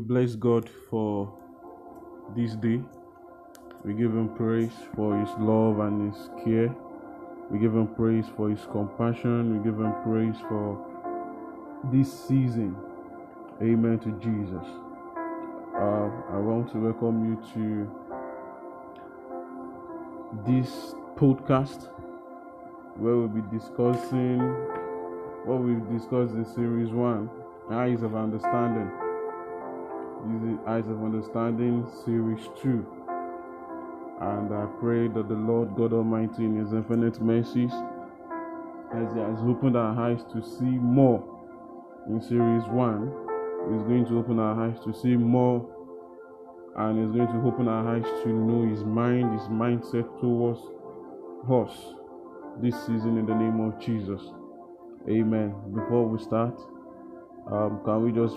[0.00, 1.30] we bless God for
[2.34, 2.80] this day.
[3.84, 6.74] We give Him praise for His love and His care.
[7.50, 9.58] We give Him praise for His compassion.
[9.58, 10.78] We give Him praise for
[11.92, 12.76] this season.
[13.60, 14.66] Amen to Jesus.
[15.74, 17.86] Uh, I want to welcome you to
[20.46, 21.88] this podcast
[22.96, 24.38] where we'll be discussing
[25.44, 27.28] what we've discussed in series one
[27.70, 28.99] Eyes of Understanding.
[30.20, 32.86] Is Eyes of Understanding series two.
[34.20, 37.72] And I pray that the Lord God Almighty, in His infinite mercies,
[38.94, 41.24] as He has opened our eyes to see more
[42.06, 43.08] in series one,
[43.74, 45.66] is going to open our eyes to see more
[46.76, 50.60] and is going to open our eyes to know His mind, His mindset towards
[51.50, 51.94] us
[52.60, 54.20] this season in the name of Jesus.
[55.08, 55.54] Amen.
[55.72, 56.60] Before we start,
[57.50, 58.36] um, can we just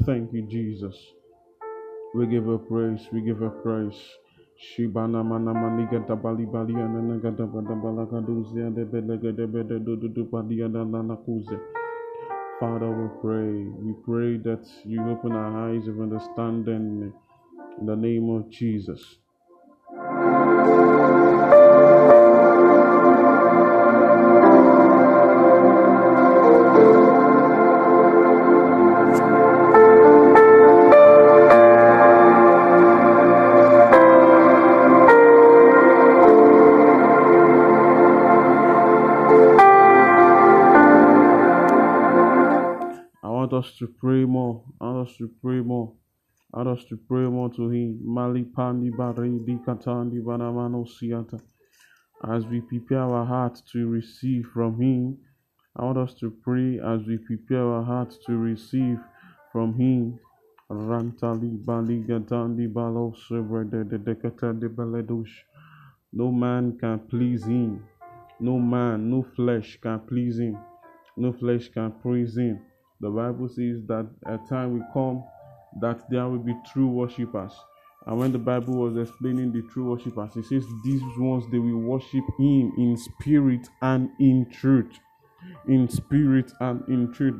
[0.00, 0.96] Thank you, Jesus.
[2.14, 4.00] We give her praise, we give her praise.
[4.58, 5.86] Shibana mana bali.
[12.60, 13.64] Father, we pray.
[13.82, 17.12] We pray that you open our eyes of understanding
[17.80, 19.18] in the name of Jesus.
[45.02, 45.92] Us to pray more.
[46.52, 47.98] Want us to pray more to Him.
[48.04, 51.40] Mali pandi bari di katandi banamano siata.
[52.24, 55.18] As we prepare our hearts to receive from Him,
[55.76, 58.98] I want us to pray as we prepare our hearts to receive
[59.50, 60.18] from Him.
[60.70, 65.34] Rantali bali gatandi balo sobre de de de katandi baledush.
[66.12, 67.82] No man can please Him.
[68.40, 70.58] No man, no flesh can please Him.
[71.16, 72.60] No flesh can praise Him.
[73.02, 75.24] The Bible says that a time will come
[75.80, 77.52] that there will be true worshippers.
[78.06, 81.78] And when the Bible was explaining the true worshippers, it says these ones they will
[81.78, 84.98] worship Him in spirit and in truth.
[85.66, 87.34] In spirit and in truth.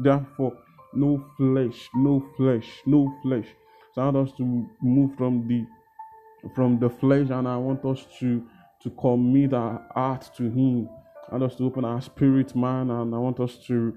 [0.00, 0.58] Therefore,
[0.94, 3.46] no flesh, no flesh, no flesh.
[3.94, 5.64] So I want us to move from the
[6.56, 8.44] from the flesh, and I want us to
[8.82, 10.88] to commit our heart to Him.
[11.28, 13.96] I want us to open our spirit, man, and I want us to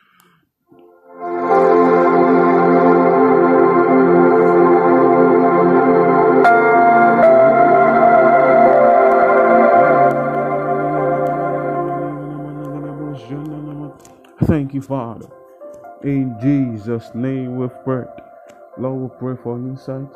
[14.81, 15.27] you, Father.
[16.03, 18.05] In Jesus' name we pray.
[18.77, 20.07] Lord, we pray for insight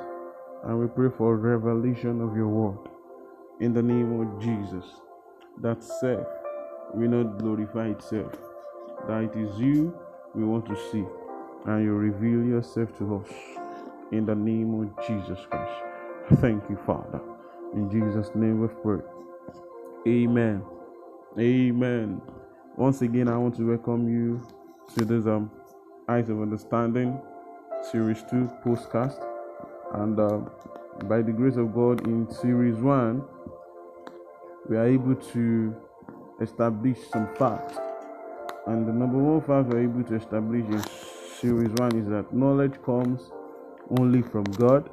[0.64, 2.90] and we pray for revelation of your word.
[3.60, 4.86] In the name of Jesus.
[5.62, 6.28] That self
[6.94, 8.34] will not glorify itself.
[9.08, 9.98] That it is you
[10.34, 11.06] we want to see.
[11.66, 13.32] And you reveal yourself to us.
[14.12, 16.42] In the name of Jesus Christ.
[16.42, 17.22] Thank you, Father.
[17.74, 19.02] In Jesus' name we pray.
[20.08, 20.64] Amen.
[21.40, 22.22] Amen.
[22.78, 24.46] Once again, I want to welcome you
[24.98, 25.50] to this um
[26.10, 27.18] Eyes of Understanding
[27.90, 29.16] Series 2 postcast.
[29.94, 30.40] And uh,
[31.06, 33.24] by the grace of God, in Series 1,
[34.68, 35.74] we are able to
[36.42, 37.78] establish some facts.
[38.68, 40.84] And the number one fact we're able to establish in
[41.40, 43.32] Series 1 is that knowledge comes
[43.98, 44.90] only from God.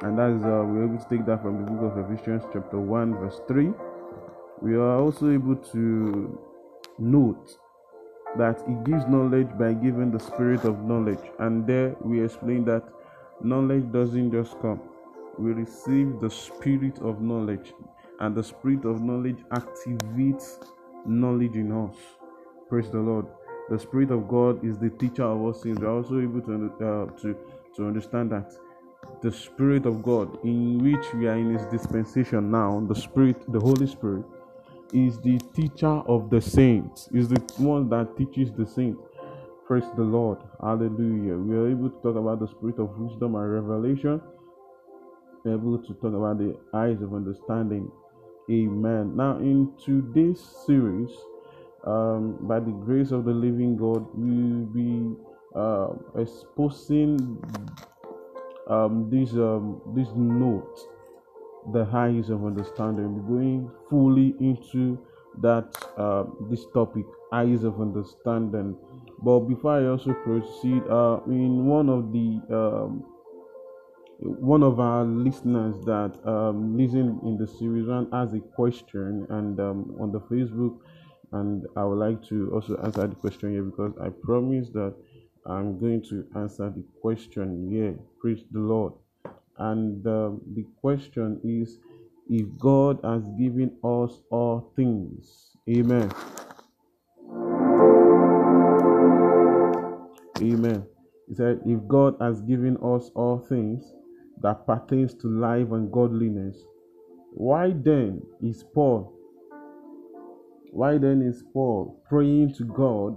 [0.00, 2.78] And that is, uh, we're able to take that from the book of Ephesians, chapter
[2.78, 3.74] 1, verse 3.
[4.62, 6.38] We are also able to
[6.98, 7.58] note
[8.38, 11.20] that he gives knowledge by giving the spirit of knowledge.
[11.38, 12.84] And there we explain that
[13.42, 14.80] knowledge doesn't just come,
[15.38, 17.72] we receive the spirit of knowledge,
[18.20, 20.66] and the spirit of knowledge activates
[21.06, 21.96] knowledge in us.
[22.68, 23.26] Praise the Lord.
[23.70, 25.78] The Spirit of God is the teacher of all things.
[25.80, 27.36] We are also able to uh, to
[27.76, 28.52] to understand that
[29.22, 33.60] the Spirit of God, in which we are in His dispensation now, the Spirit, the
[33.60, 34.24] Holy Spirit,
[34.94, 39.00] is the teacher of the saints, is the one that teaches the saints.
[39.66, 40.38] Praise the Lord.
[40.62, 41.36] Hallelujah.
[41.36, 44.20] We are able to talk about the spirit of wisdom and revelation.
[45.44, 47.90] We are able to talk about the eyes of understanding.
[48.50, 49.16] Amen.
[49.16, 51.10] Now, in today's series,
[51.86, 55.16] um, by the grace of the living God, we will be
[55.54, 57.38] uh, exposing
[58.68, 60.78] um, this um, this note,
[61.72, 64.98] the eyes of understanding, We're going fully into
[65.40, 68.76] that uh, this topic, eyes of understanding.
[69.22, 73.04] But before I also proceed, uh, in one of the um,
[74.20, 79.58] one of our listeners that um, listen in the series one has a question and
[79.60, 80.78] um, on the Facebook,
[81.32, 84.94] and I would like to also answer the question here because I promise that
[85.46, 87.98] I'm going to answer the question here.
[88.20, 88.94] Praise the Lord.
[89.58, 91.78] And um, the question is
[92.28, 95.56] if God has given us all things.
[95.68, 96.10] Amen.
[100.38, 100.86] Amen.
[101.28, 103.92] He said, if God has given us all things
[104.42, 106.56] that pertains to life and godliness,
[107.32, 109.12] why then is Paul?
[110.70, 113.16] Why then is Paul praying to God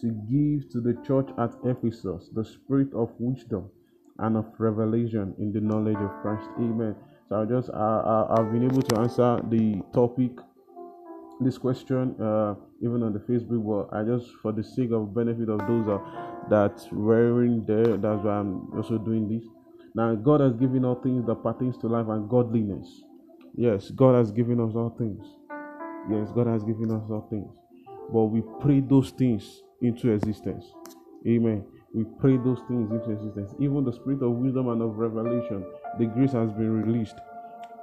[0.00, 3.70] to give to the church at Ephesus the spirit of wisdom
[4.18, 6.48] and of revelation in the knowledge of Christ.
[6.58, 6.94] Amen.
[7.28, 10.32] So I just I, I, have been able to answer the topic,
[11.40, 13.62] this question, uh, even on the Facebook.
[13.66, 15.98] But I just for the sake of benefit of those uh,
[16.50, 19.48] that wearing there, that's why I'm also doing this.
[19.94, 23.02] Now God has given all things that pertains to life and godliness.
[23.56, 25.26] Yes, God has given us all things.
[26.10, 27.50] Yes, God has given us all things.
[28.12, 30.64] But we pray those things into existence.
[31.26, 31.64] Amen.
[31.94, 33.54] We pray those things into existence.
[33.58, 35.64] Even the spirit of wisdom and of revelation,
[35.98, 37.16] the grace has been released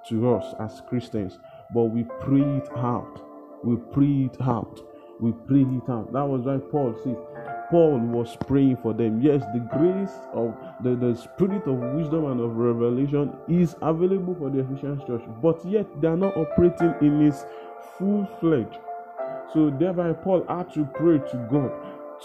[0.09, 1.39] to us as Christians.
[1.73, 3.21] But we pray it out.
[3.63, 4.81] We pray it out.
[5.19, 6.13] We pray it out.
[6.13, 7.17] That was why Paul says,
[7.71, 9.21] Paul was praying for them.
[9.21, 14.49] Yes, the grace of the, the spirit of wisdom and of revelation is available for
[14.51, 17.45] the Ephesian church, but yet they are not operating in its
[17.97, 18.77] full fledged
[19.53, 21.71] so thereby Paul had to pray to God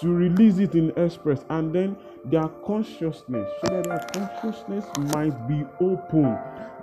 [0.01, 4.85] to release it in express and then their consciousness so that their consciousness
[5.15, 6.37] might be open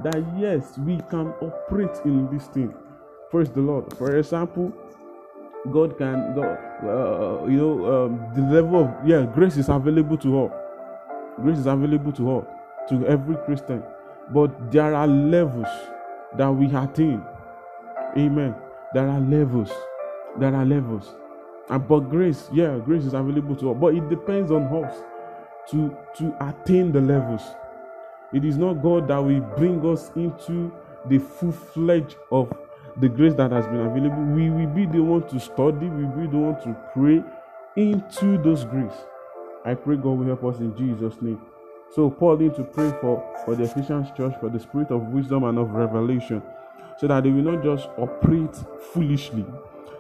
[0.04, 2.74] that yes we can operate in this thing.
[3.32, 3.96] Praise the lord.
[3.98, 4.74] For example
[5.72, 10.36] god can go uh, you know um, the level of yeah grace is available to
[10.36, 10.54] all.
[11.42, 12.48] Grace is available to all
[12.90, 13.84] to every christian.
[14.34, 15.68] But there are levels
[16.38, 17.24] that we attain.
[18.18, 18.56] Amen.
[18.94, 19.72] There are levels.
[20.40, 21.16] There are levels.
[21.70, 23.78] And but grace, yeah, grace is available to us.
[23.80, 24.96] But it depends on us
[25.72, 27.42] to to attain the levels.
[28.34, 30.72] It is not God that will bring us into
[31.08, 32.52] the full fledged of
[32.98, 34.24] the grace that has been available.
[34.36, 37.24] We will be the one to study, we will be the one to pray
[37.76, 39.06] into those grace.
[39.66, 41.42] I pray God will help us in Jesus' name.
[41.94, 45.44] So Paul need to pray for, for the Ephesians church for the spirit of wisdom
[45.46, 46.42] and of revelation,
[46.98, 48.56] so that they will not just operate
[48.92, 49.46] foolishly,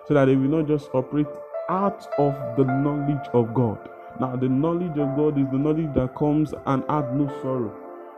[0.07, 1.27] so that they will not just operate
[1.69, 3.77] out of the knowledge of God.
[4.19, 7.73] Now, the knowledge of God is the knowledge that comes and add no sorrow.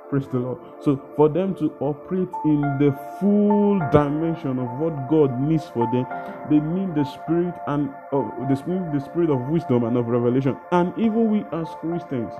[0.09, 0.59] Praise the Lord.
[0.81, 6.05] So, for them to operate in the full dimension of what God needs for them,
[6.49, 10.57] they need the spirit and uh, the spirit, the spirit of wisdom and of revelation.
[10.71, 12.33] And even we as Christians,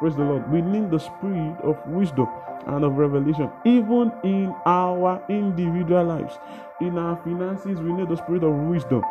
[0.00, 2.26] praise the Lord, we need the spirit of wisdom
[2.66, 6.34] and of revelation, even in our individual lives.
[6.80, 9.02] In our finances, we need the spirit of wisdom.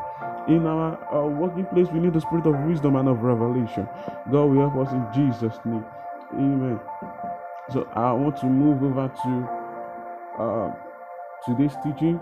[0.48, 3.88] In our uh, working place, we need the spirit of wisdom and of revelation.
[4.31, 5.86] God will help us in Jesus' name.
[6.34, 6.79] Amen.
[7.72, 10.74] So I want to move over to uh,
[11.46, 12.15] today's teaching,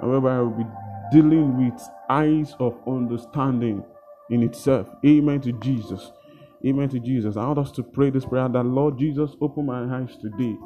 [0.00, 0.66] whereby I will be
[1.12, 3.84] dealing with eyes of understanding
[4.30, 4.88] in itself.
[5.06, 6.10] Amen to Jesus.
[6.66, 7.36] Amen to Jesus.
[7.36, 10.56] I want us to pray this prayer that Lord Jesus, open my eyes today.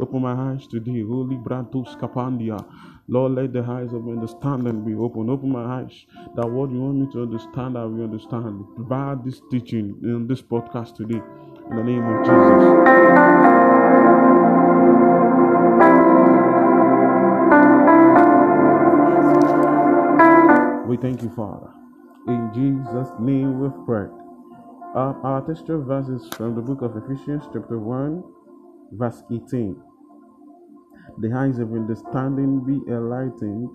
[0.00, 1.02] Open my eyes today.
[1.02, 2.64] Holy Brantos Kapandia.
[3.08, 5.28] Lord, let the eyes of understanding be open.
[5.28, 6.06] Open my eyes
[6.36, 8.64] that what you want me to understand, I will understand.
[8.76, 11.20] Provide this teaching in this podcast today.
[11.70, 12.62] In the name of Jesus.
[20.88, 21.70] We thank you, Father.
[22.28, 24.21] In Jesus' name we pray.
[24.94, 28.22] Uh, our texture verses from the book of Ephesians, chapter 1,
[28.92, 29.74] verse 18.
[31.16, 33.70] The eyes of understanding be enlightened,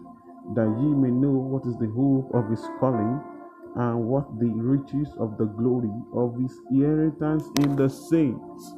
[0.53, 3.19] that ye may know what is the hope of his calling,
[3.77, 8.75] and what the riches of the glory of his inheritance in the saints,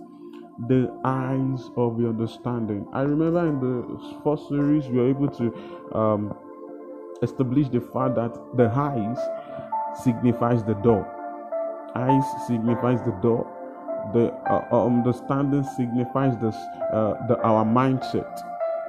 [0.70, 2.88] the eyes of the understanding.
[2.94, 5.54] I remember in the first series we were able to
[5.94, 6.34] um,
[7.22, 9.20] establish the fact that the eyes
[10.02, 11.19] signifies the door.
[11.96, 13.48] Eyes signifies the door.
[14.14, 16.56] The uh, understanding signifies this,
[16.94, 18.44] uh, the our mindset,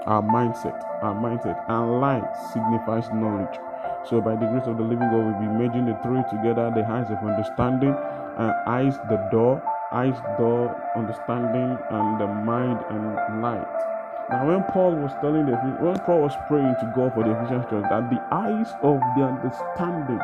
[0.07, 3.59] our mindset, our mindset, and light signifies knowledge.
[4.09, 6.85] So, by the grace of the living God, we'll be merging the three together: the
[6.85, 7.95] eyes of understanding,
[8.38, 13.66] and eyes the door, eyes door, understanding, and the mind and light.
[14.30, 17.62] Now, when Paul was telling the when Paul was praying to God for the Ephesian
[17.69, 20.21] church, that the eyes of the understanding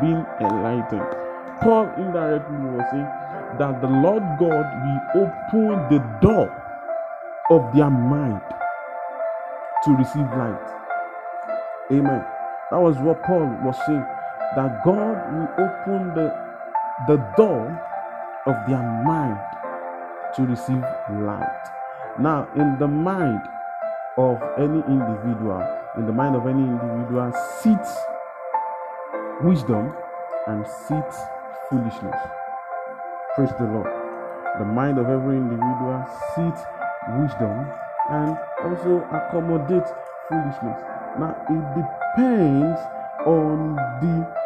[0.00, 1.23] being enlightened,
[1.60, 3.10] Paul indirectly was saying
[3.58, 6.50] that the Lord God will open the door
[7.50, 8.40] of their mind
[9.84, 10.70] to receive light.
[11.92, 12.24] Amen.
[12.70, 14.04] That was what Paul was saying.
[14.56, 16.32] That God will open the,
[17.06, 17.68] the door
[18.46, 19.38] of their mind
[20.36, 21.64] to receive light.
[22.18, 23.40] Now, in the mind
[24.16, 25.62] of any individual,
[25.96, 27.94] in the mind of any individual sits
[29.42, 29.92] wisdom
[30.46, 31.18] and sits
[31.70, 32.16] foolishness.
[33.34, 33.90] Praise the Lord.
[34.58, 36.04] The mind of every individual
[36.34, 36.60] seeks
[37.18, 37.66] wisdom
[38.10, 39.90] and also accommodates
[40.28, 40.78] foolishness.
[41.18, 42.78] Now it depends
[43.26, 44.44] on the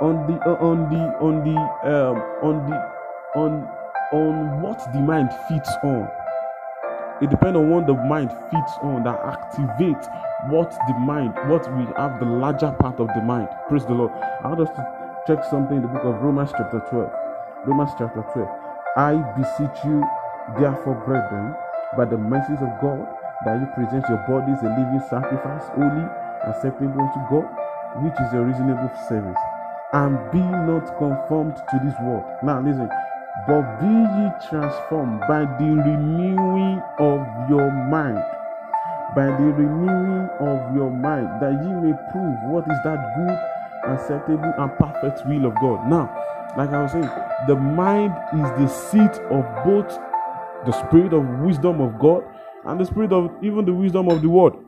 [0.00, 1.56] on the uh, on the on the
[1.88, 3.68] um, on the on
[4.12, 6.08] on what the mind fits on.
[7.22, 10.08] It depends on what the mind fits on that activates
[10.48, 13.48] what the mind, what we have the larger part of the mind.
[13.68, 14.10] Praise the Lord.
[14.42, 17.06] I want us to check something in the book of Romans chapter 12.
[17.66, 18.48] Romans chapter 12.
[18.96, 20.02] I beseech you,
[20.58, 21.54] therefore, brethren,
[21.96, 23.06] by the mercies of God,
[23.46, 26.06] that you present your bodies a living sacrifice, holy,
[26.50, 27.46] acceptable unto God,
[28.02, 29.38] which is a reasonable service.
[29.94, 32.26] And be not conformed to this world.
[32.42, 32.90] Now, listen.
[33.46, 38.18] But be ye transformed by the renewing of your mind.
[39.14, 43.38] By the renewing of your mind, that ye may prove what is that good,
[43.86, 45.88] acceptable, and perfect will of God.
[45.88, 46.14] Now,
[46.56, 47.08] like I was saying,
[47.48, 49.98] the mind is the seat of both
[50.66, 52.22] the spirit of wisdom of God
[52.64, 54.64] and the spirit of even the wisdom of the world.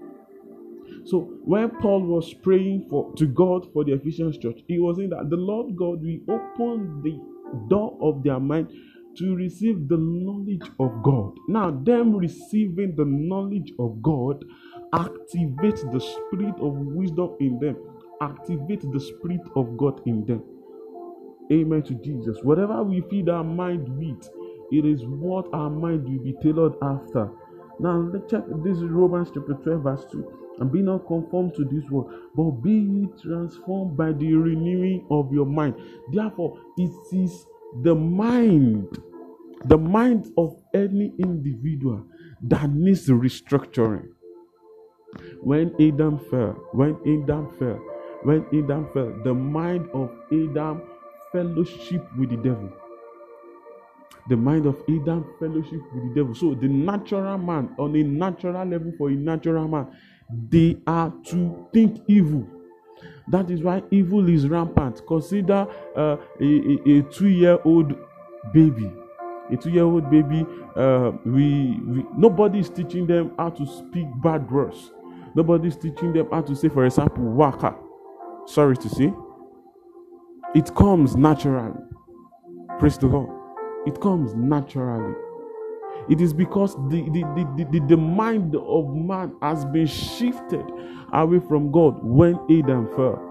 [1.04, 5.11] So when Paul was praying for to God for the Ephesians church, he was saying
[5.11, 7.21] that the Lord God will open the
[7.68, 8.73] door of their mind
[9.18, 11.37] to receive the knowledge of God.
[11.49, 14.44] Now, them receiving the knowledge of God
[14.92, 17.76] activates the spirit of wisdom in them,
[18.23, 20.42] activates the spirit of God in them.
[21.52, 22.38] Amen to Jesus.
[22.42, 24.28] Whatever we feed our mind with,
[24.73, 27.30] it is what our mind will be tailored after.
[27.78, 30.40] Now let's check this is Romans chapter 12, verse 2.
[30.61, 35.33] And be not conformed to this world, but be ye transformed by the renewing of
[35.33, 35.75] your mind.
[36.12, 37.47] Therefore, it is
[37.83, 38.87] the mind,
[39.64, 42.06] the mind of any individual
[42.42, 44.09] that needs restructuring.
[45.40, 47.80] When Adam fell, when Adam fell,
[48.24, 50.82] when Adam fell, the mind of Adam
[51.30, 52.70] fellowship with the devil.
[54.28, 56.34] The mind of Adam fellowship with the devil.
[56.34, 59.88] So the natural man, on a natural level for a natural man,
[60.48, 62.46] they are to think evil.
[63.28, 65.02] That is why evil is rampant.
[65.06, 67.94] Consider uh, a, a, a two-year-old
[68.52, 68.90] baby.
[69.50, 70.46] A two-year-old baby.
[70.74, 74.90] Uh, we, we nobody is teaching them how to speak bad words.
[75.34, 77.74] Nobody is teaching them how to say, for example, waka.
[78.46, 79.12] Sorry to say.
[80.54, 81.80] It comes naturally.
[82.78, 83.30] Praise the Lord.
[83.86, 85.14] It comes naturally.
[86.08, 90.64] It is because the, the, the, the, the mind of man has been shifted
[91.12, 93.30] away from God when Adam fell.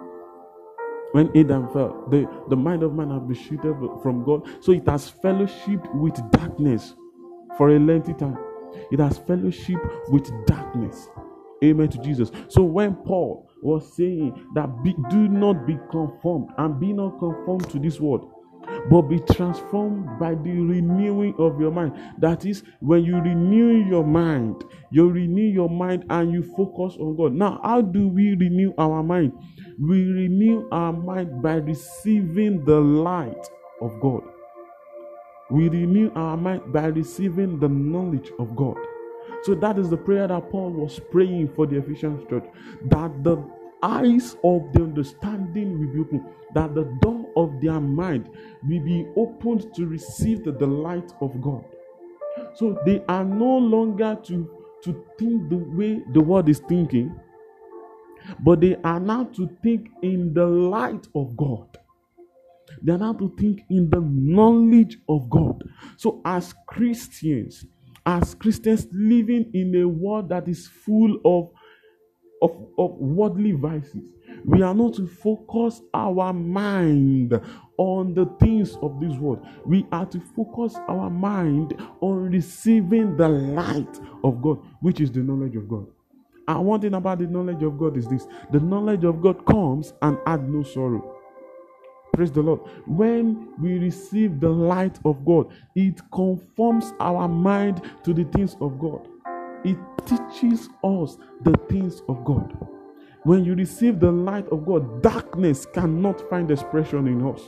[1.12, 4.48] When Adam fell, the, the mind of man has been shifted from God.
[4.62, 6.96] So it has fellowship with darkness
[7.58, 8.38] for a lengthy time.
[8.92, 9.80] It has fellowship
[10.10, 11.08] with darkness.
[11.64, 12.32] Amen to Jesus.
[12.48, 17.70] So when Paul was saying that be, do not be conformed and be not conformed
[17.72, 18.30] to this world,
[18.90, 21.94] but be transformed by the renewing of your mind.
[22.20, 27.16] That is, when you renew your mind, you renew your mind and you focus on
[27.16, 27.34] God.
[27.34, 29.34] Now, how do we renew our mind?
[29.80, 33.50] We renew our mind by receiving the light
[33.82, 34.24] of God.
[35.50, 38.78] We renew our mind by receiving the knowledge of God.
[39.44, 42.46] So that is the prayer that Paul was praying for the Ephesians church
[42.86, 43.44] that the
[43.82, 48.30] eyes of the understanding will be opened, that the door of their mind
[48.68, 51.66] will be opened to receive the, the light of God.
[52.56, 54.50] So they are no longer to,
[54.84, 57.14] to think the way the world is thinking,
[58.40, 61.78] but they are now to think in the light of God.
[62.82, 65.64] They are now to think in the knowledge of God.
[65.98, 67.66] So, as Christians,
[68.06, 71.50] as Christians living in a world that is full of,
[72.42, 74.12] of, of worldly vices,
[74.46, 77.40] we are not to focus our mind
[77.78, 79.46] on the things of this world.
[79.66, 85.20] We are to focus our mind on receiving the light of God, which is the
[85.22, 85.88] knowledge of God.
[86.48, 89.94] And one thing about the knowledge of God is this the knowledge of God comes
[90.02, 91.13] and adds no sorrow.
[92.14, 92.60] Praise the Lord.
[92.86, 98.78] When we receive the light of God, it conforms our mind to the things of
[98.78, 99.08] God.
[99.66, 102.56] It teaches us the things of God.
[103.24, 107.42] When you receive the light of God, darkness cannot find expression in us.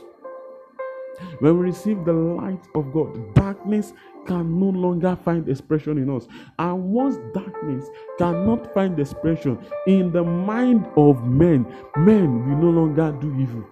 [1.38, 3.92] When we receive the light of God, darkness
[4.26, 6.26] can no longer find expression in us.
[6.58, 7.86] And once darkness
[8.18, 13.64] cannot find expression in the mind of men, men will no longer do evil.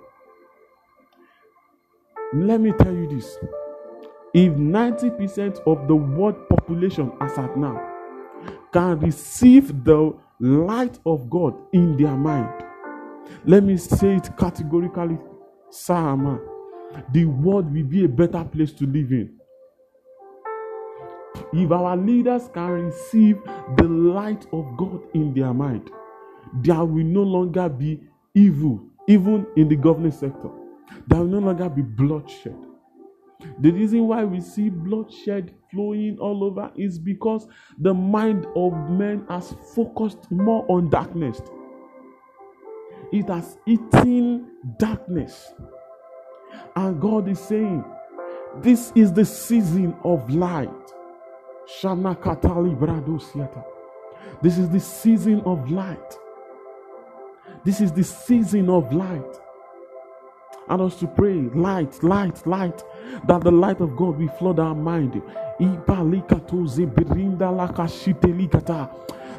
[2.34, 3.38] Let me tell you this
[4.34, 7.80] if 90% of the world population as at now
[8.72, 12.48] can receive the light of God in their mind,
[13.44, 15.16] let me say it categorically,
[15.70, 16.40] Sama,
[17.12, 19.38] the world will be a better place to live in.
[21.52, 23.38] If our leaders can receive
[23.76, 25.88] the light of God in their mind,
[26.62, 28.00] there will no longer be
[28.34, 30.50] evil, even in the government sector.
[31.06, 32.56] There will no longer be bloodshed.
[33.60, 37.46] The reason why we see bloodshed flowing all over is because
[37.78, 41.40] the mind of men has focused more on darkness.
[43.12, 45.52] It has eaten darkness.
[46.74, 47.84] And God is saying,
[48.62, 50.70] This is the season of light.
[54.42, 56.18] This is the season of light.
[57.64, 59.40] This is the season of light
[60.68, 62.82] and us to pray light, light, light,
[63.26, 65.22] that the light of God will flood our mind.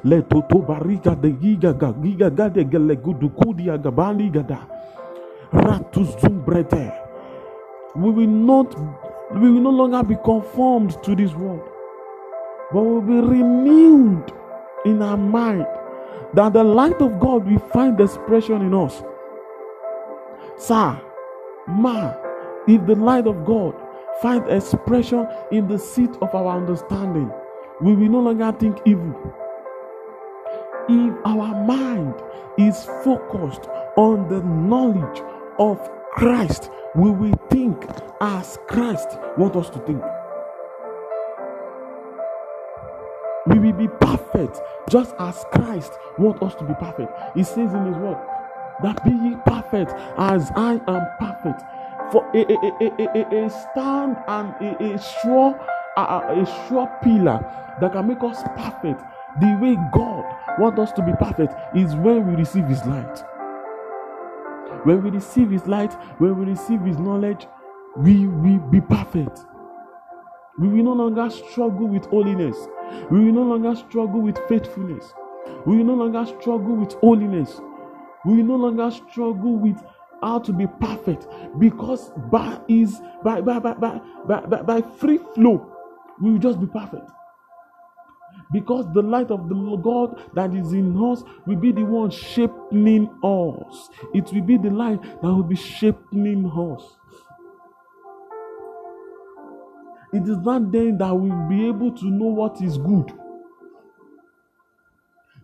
[0.04, 4.60] letoto barika de giga giga gade gele gudukudia gabali gada
[5.52, 6.94] ratus zumbrete
[7.96, 8.76] we will not
[9.34, 11.68] we will no longer be conformed to this world
[12.72, 14.32] but we will be renewed
[14.86, 15.66] in our mind
[16.36, 19.02] that the light of God will find expression in us.
[20.58, 21.00] Sir
[21.68, 22.14] Ma,
[22.68, 23.76] if the light of God
[24.22, 27.32] find expression in the seat of our understanding,
[27.82, 29.14] we will no longer think evil.
[30.88, 32.14] If our mind
[32.58, 35.22] is focused on the knowledge
[35.58, 37.86] of Christ, we will think
[38.22, 40.02] as Christ wants us to think.
[43.48, 47.12] We will be perfect just as Christ wants us to be perfect.
[47.36, 48.18] He says in His word,
[48.84, 51.64] that be ye perfect as I am perfect.
[52.12, 55.60] For a, a, a, a, a stand and a, sure
[55.98, 57.40] a, a sure pillar
[57.82, 59.02] that can make us perfect
[59.40, 60.24] the way God
[60.60, 63.24] wants us to be perfect is when we receive His light.
[64.86, 67.48] When we receive His light, when we receive His knowledge,
[67.98, 69.40] we will be perfect.
[70.58, 72.56] We will no longer struggle with holiness.
[73.12, 75.14] We will no longer struggle with faithfulness.
[75.66, 77.60] We will no longer struggle with holiness.
[78.26, 79.78] We no longer struggle with
[80.22, 81.28] how to be perfect
[81.60, 85.72] because by is by by by by, by, by, free flow
[86.20, 87.10] we will just be perfect
[88.52, 93.10] because the light of the God that is in us will be the one shaping
[93.24, 93.90] us.
[94.14, 96.98] It will be the light that will be shaping us.
[100.14, 103.12] It is not then that we will be able to know what is good.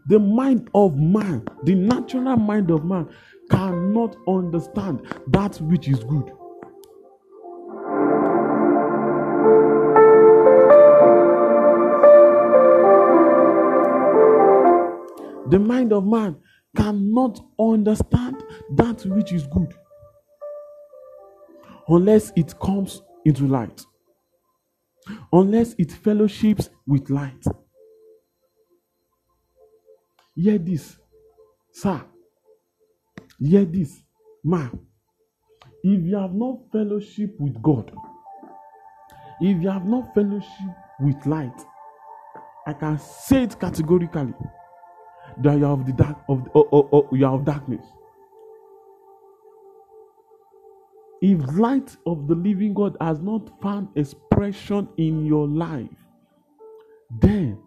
[0.07, 3.09] The mind of man, the natural mind of man,
[3.49, 6.31] cannot understand that which is good.
[15.49, 16.37] The mind of man
[16.75, 18.41] cannot understand
[18.75, 19.73] that which is good
[21.89, 23.81] unless it comes into light,
[25.33, 27.45] unless it fellowships with light.
[30.35, 30.97] Hear this,
[31.71, 32.01] sir.
[33.39, 34.01] Hear this,
[34.43, 34.79] man.
[35.83, 37.91] If you have no fellowship with God,
[39.41, 41.59] if you have no fellowship with light,
[42.67, 44.33] I can say it categorically
[45.43, 47.85] that you of the dark of oh, oh, oh, you of darkness.
[51.21, 55.89] If light of the living God has not found expression in your life,
[57.21, 57.59] then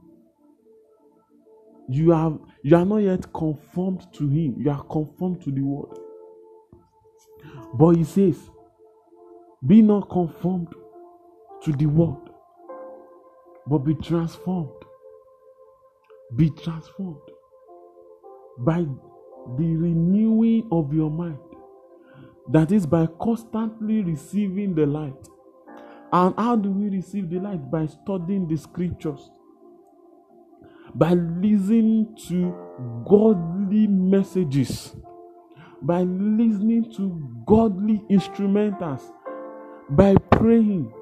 [1.88, 5.99] you have you are not yet conformed to him you are conformed to the world
[7.79, 8.51] but he says
[9.66, 10.68] Be not conformed
[11.62, 12.31] to the world,
[13.66, 14.70] but be transformed.
[16.37, 17.20] Be transformed
[18.59, 18.85] by
[19.59, 21.38] the renewing of your mind.
[22.51, 25.29] That is by constantly receiving the light.
[26.12, 27.70] And how do we receive the light?
[27.70, 29.31] By studying the scriptures,
[30.94, 32.54] by listening to
[33.09, 34.94] godly messages,
[35.83, 39.02] by listening to godly instrumentals,
[39.90, 40.92] by praying,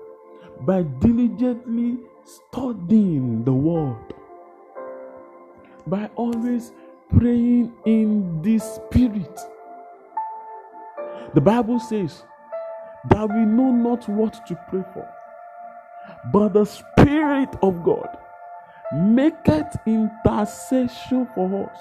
[0.63, 4.15] by diligently studying the word,
[5.87, 6.73] by always
[7.11, 9.41] praying in the spirit.
[11.35, 12.23] The Bible says
[13.11, 15.09] that we know not what to pray for,
[16.33, 18.19] but the Spirit of God
[18.95, 21.79] maketh intercession for us.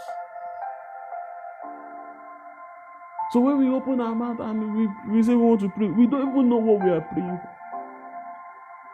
[3.32, 6.06] So when we open our mouth and we, we say we want to pray, we
[6.06, 7.50] don't even know what we are praying for.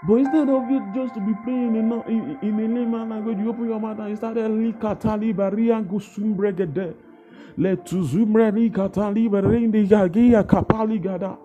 [0.08, 3.49] But instead of you just to be praying in, in, in a layman language, you
[3.49, 6.93] open your mouth and you start likatali baria gusumbregede.
[7.58, 11.36] Let to zumreli katali barindi yagia kapali gada.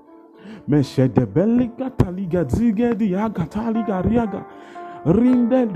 [0.69, 4.45] Meshede belli katali gadzige di yagatali gariaga.
[5.05, 5.67] Rinde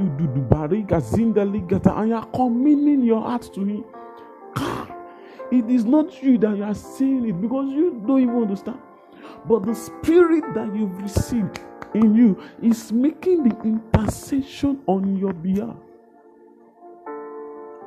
[0.48, 1.96] bariga zinde ligata.
[1.98, 3.84] And you are committing your heart to him.
[5.50, 8.78] It is not you that you are saying it because you don't even understand.
[9.48, 11.60] But the spirit that you've received
[11.94, 15.76] in you is making the intercession on your behalf.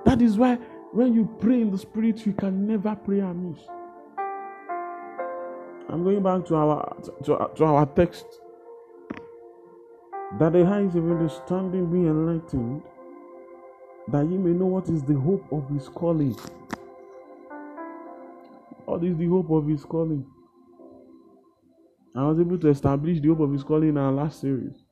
[0.05, 0.55] That is why
[0.93, 3.59] when you pray in the spirit, you can never pray amiss.
[5.89, 8.25] I'm going back to our to, to our text.
[10.37, 12.83] That the eyes of understanding be enlightened,
[14.09, 16.35] that you may know what is the hope of his calling.
[18.85, 20.25] What is the hope of his calling?
[22.15, 24.83] I was able to establish the hope of his calling in our last series.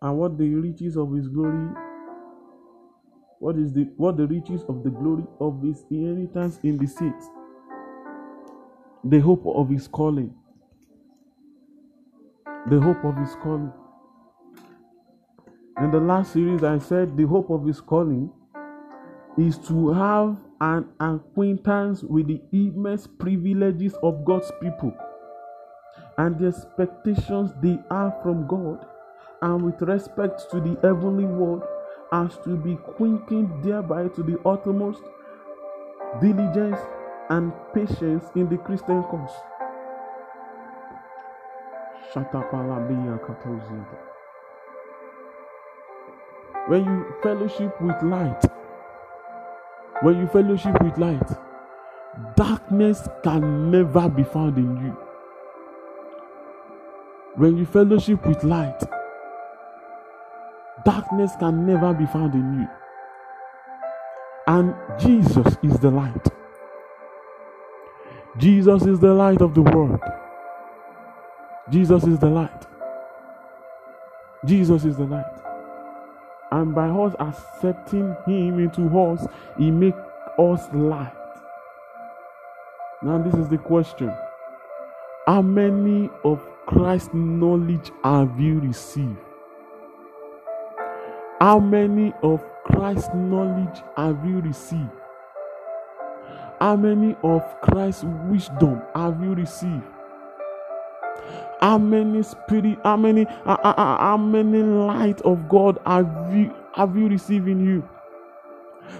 [0.00, 1.68] And what the riches of his glory,
[3.40, 7.28] what is the what the riches of the glory of his inheritance in the saints,
[9.04, 10.34] the hope of his calling,
[12.70, 13.72] the hope of his calling.
[15.80, 18.30] In the last series, I said the hope of his calling
[19.38, 24.94] is to have an acquaintance with the immense privileges of God's people
[26.18, 28.84] and the expectations they have from God,
[29.40, 31.62] and with respect to the heavenly world,
[32.12, 35.02] as to be quickened thereby to the uttermost
[36.20, 36.78] diligence
[37.30, 39.30] and patience in the Christian cause.
[46.68, 48.44] When you fellowship with light,
[50.02, 51.28] when you fellowship with light,
[52.36, 54.96] darkness can never be found in you.
[57.34, 58.80] When you fellowship with light,
[60.84, 62.68] darkness can never be found in you.
[64.46, 66.28] And Jesus is the light.
[68.38, 70.00] Jesus is the light of the world.
[71.70, 72.66] Jesus is the light.
[74.44, 75.41] Jesus is the light.
[76.52, 79.96] And by us accepting Him into us, He makes
[80.38, 81.14] us light.
[83.02, 84.12] Now, this is the question
[85.26, 89.16] How many of Christ's knowledge have you received?
[91.40, 94.90] How many of Christ's knowledge have you received?
[96.60, 99.82] How many of Christ's wisdom have you received?
[101.62, 107.48] How many spirit, how many, how many light of God have you have you received
[107.48, 107.88] in you?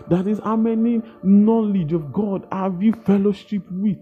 [0.09, 3.99] That is, how many knowledge of God have you fellowship with?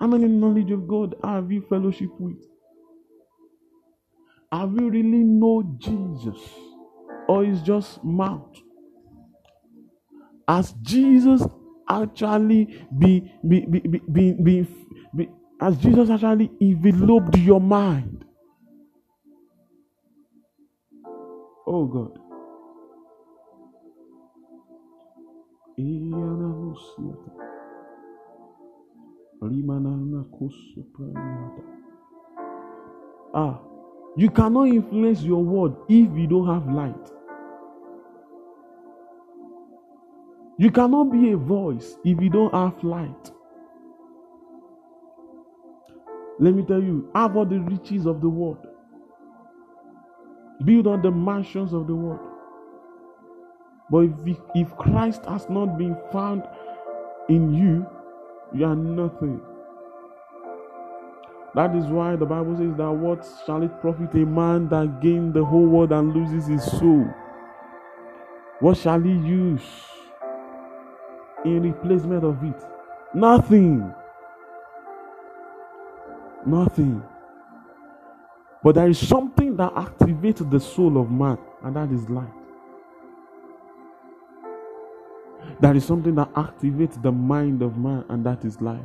[0.00, 2.36] How many knowledge of God have you fellowship with?
[4.52, 6.38] Have you really know Jesus?
[7.28, 8.56] Or is just mouth?
[10.48, 11.44] Has Jesus
[11.90, 14.68] actually be, be, be, be, be
[15.60, 18.24] has Jesus actually enveloped your mind?
[21.66, 22.18] Oh God.
[33.34, 33.60] Ah,
[34.16, 37.10] you cannot influence your world if you don't have light.
[40.58, 43.30] You cannot be a voice if you don't have light.
[46.38, 48.66] Let me tell you, have all the riches of the world.
[50.64, 52.20] Build on the mansions of the world.
[53.90, 56.42] But if, if Christ has not been found
[57.28, 57.86] in you,
[58.54, 59.40] you are nothing.
[61.54, 65.32] That is why the Bible says that what shall it profit a man that gain
[65.32, 67.06] the whole world and loses his soul?
[68.60, 69.62] What shall he use
[71.44, 72.62] in replacement of it?
[73.14, 73.94] Nothing.
[76.46, 77.02] Nothing.
[78.62, 82.32] But there is something that activates the soul of man, and that is light.
[85.60, 88.84] There is something that activates the mind of man, and that is light.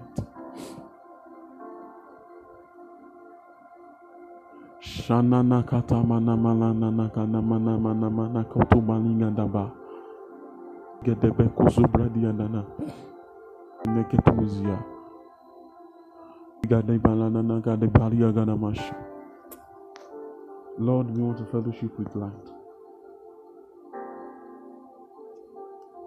[20.78, 22.32] Lord, we want to fellowship with light.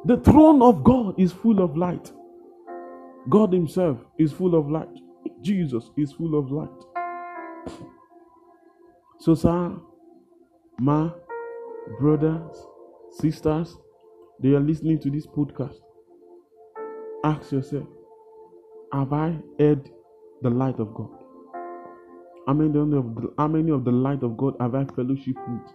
[0.07, 2.13] The throne of God is full of light.
[3.29, 4.89] God Himself is full of light.
[5.41, 6.69] Jesus is full of light.
[9.21, 9.77] So, sir,
[10.79, 11.11] ma,
[11.99, 12.67] brothers,
[13.11, 13.77] sisters,
[14.41, 15.77] they are listening to this podcast.
[17.25, 17.87] Ask yourself,
[18.93, 19.91] have I heard
[20.45, 21.09] the light of God?
[22.47, 25.73] How many of the, how many of the light of God have I fellowship with?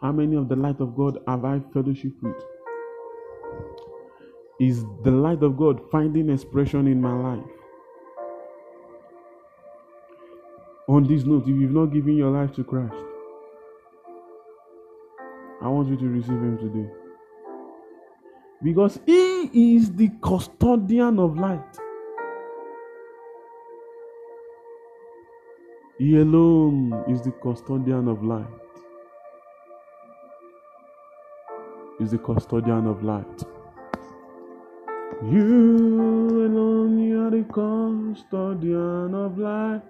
[0.00, 2.36] How many of the light of God have I fellowship with?
[4.60, 7.50] Is the light of God finding expression in my life?
[10.86, 12.94] On this note, if you've not given your life to Christ,
[15.60, 16.90] I want you to receive Him today.
[18.62, 21.79] Because He is the custodian of light.
[26.00, 28.46] He alone is the custodian of light.
[32.00, 33.42] Is the custodian of light.
[35.30, 39.82] You alone, you are the custodian of light.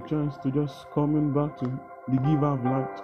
[0.00, 1.66] Give chance to just coming back to
[2.08, 3.00] the giver of light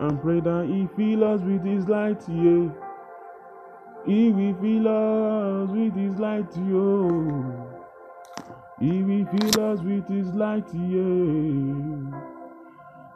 [0.00, 2.68] and pray that He fill us with His light, yeah.
[4.04, 7.66] He will fill us with His light, yo.
[8.78, 12.20] He will fill us with His light, yeah.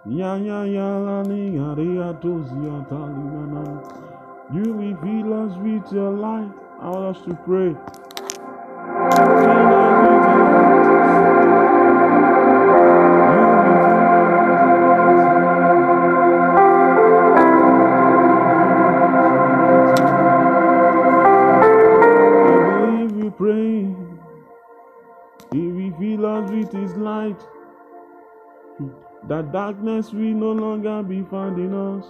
[0.07, 2.13] Ya ya ya la ni ya re ya.
[4.53, 6.51] You will fill us with your light.
[6.81, 7.77] I want us to pray.
[29.31, 32.05] That darkness will no longer be found in us.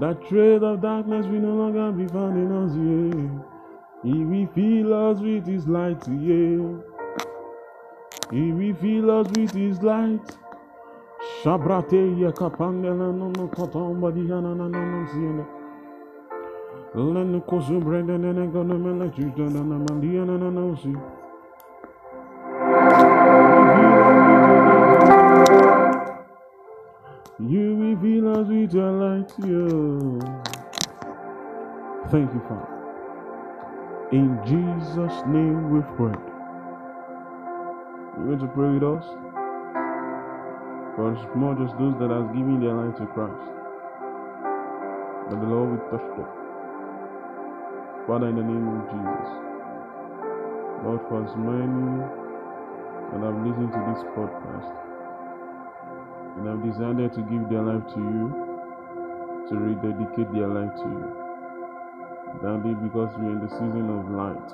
[0.00, 2.74] That trade of darkness will no longer be found in us.
[2.74, 3.28] Yeah.
[4.02, 6.02] He will fill us with His light.
[6.08, 6.82] Yeah.
[8.32, 10.36] He will fill us with His light.
[11.44, 15.06] Shabrate ya kapangela no no katomba di na na na na na
[17.14, 17.22] na
[20.26, 21.15] na na na.
[28.36, 30.20] Will fill us with your.
[32.10, 32.76] Thank you, Father.
[34.12, 36.16] In Jesus' name we pray.
[38.16, 39.04] You're going to pray with us?
[40.94, 43.46] For as much as those that have given their life to Christ,
[45.30, 46.28] that the Lord will touch them.
[48.06, 49.28] Father, in the name of Jesus,
[50.84, 52.04] Lord, for as many
[53.10, 54.85] that have listened to this podcast
[56.36, 58.28] and have decided to give their life to you,
[59.48, 61.08] to rededicate their life to you.
[62.42, 64.48] Daddy, because we're in the season of light,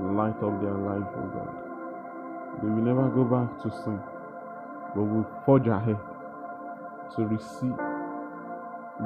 [0.00, 1.62] light of their life, oh God.
[2.60, 4.00] They will never go back to sin,
[4.94, 5.98] but will forge ahead
[7.16, 7.76] to receive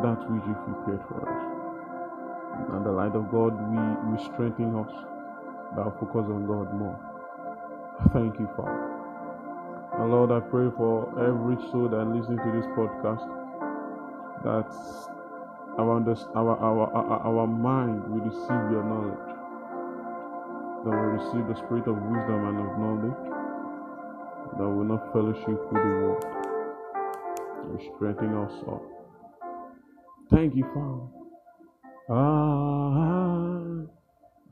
[0.03, 1.43] that which you prepared for us.
[2.73, 4.93] And the light of God will, will strengthen us
[5.77, 6.99] that focus on God more.
[8.13, 8.96] Thank you, Father.
[9.99, 13.25] And Lord, I pray for every soul that listens to this podcast
[14.45, 14.69] that
[15.79, 16.01] our,
[16.37, 19.27] our, our, our, mind will receive your knowledge.
[20.85, 23.21] That will receive the spirit of wisdom and of knowledge.
[24.59, 26.25] That will not fellowship with the world.
[27.65, 28.83] Will strengthen us up.
[30.31, 31.09] Thank you, Father.
[32.09, 33.59] Ah,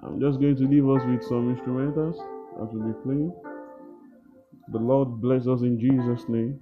[0.02, 2.16] I'm just going to leave us with some instrumentals
[2.56, 3.53] that will be playing.
[4.68, 6.60] The Lord bless us in Jesus' name.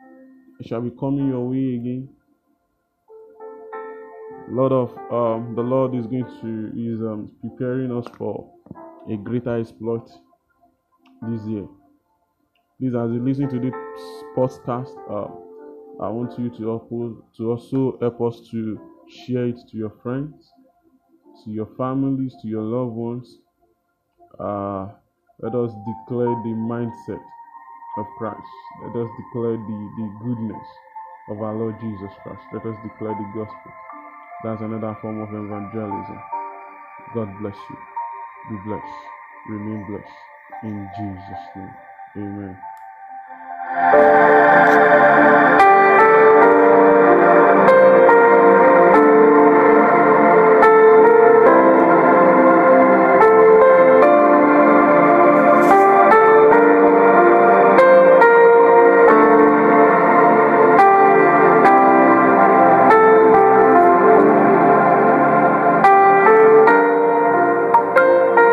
[0.00, 2.08] I shall be coming your way again.
[4.48, 8.50] Lord of um, the Lord is going to is um, preparing us for
[9.10, 10.08] a greater exploit
[11.22, 11.66] this year.
[12.78, 13.74] Please, as you listen to this
[14.36, 15.30] podcast, uh,
[16.02, 20.52] I want you to also, to also help us to share it to your friends,
[21.44, 23.38] to your families, to your loved ones.
[24.38, 24.88] Uh,
[25.40, 27.22] let us declare the mindset
[27.98, 28.40] of Christ.
[28.84, 30.66] Let us declare the, the goodness
[31.30, 32.42] of our Lord Jesus Christ.
[32.52, 33.72] Let us declare the gospel.
[34.44, 36.20] That's another form of evangelism.
[37.14, 37.76] God bless you.
[38.50, 38.84] Be blessed.
[39.48, 40.18] Remain blessed.
[40.64, 41.74] In Jesus' name.
[42.18, 42.58] Amen.